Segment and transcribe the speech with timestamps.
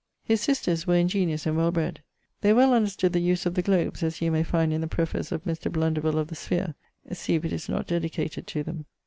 [0.23, 2.01] His sisters were ingeniose and well bred;
[2.41, 5.31] they well understood the use of the globes, as you may find in the preface
[5.31, 5.71] of Mr.
[5.71, 6.73] Blundevill of the Sphaere:
[7.11, 8.85] see if it is not dedicated to them.